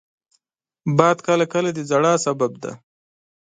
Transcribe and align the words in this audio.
باد 0.97 1.17
کله 1.27 1.45
کله 1.53 1.69
د 1.73 1.79
ژړا 1.89 2.13
سبب 2.25 2.51
دی 2.63 2.73